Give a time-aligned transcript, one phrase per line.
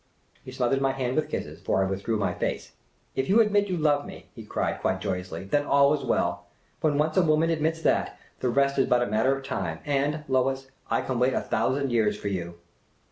[0.43, 2.71] He smothered my hand with kisses— for I withdrew my face.
[3.15, 6.47] ''If you admit you love me, ''he cried, quite joyously," then all is well.
[6.79, 10.23] When once a woman admits that, the rest is but a matter of time— and,
[10.27, 12.55] Lois, I can wait a thou sand years for you."